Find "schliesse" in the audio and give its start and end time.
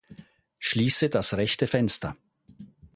0.57-1.09